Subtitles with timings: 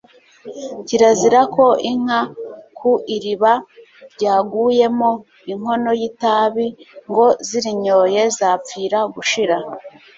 [0.87, 2.19] Kirazira ko inka
[2.77, 3.53] ku iriba
[4.13, 5.11] ryaguyemo
[5.51, 6.65] inkono y’itabi,
[7.09, 9.57] ngo zirinyoye zapfira gushira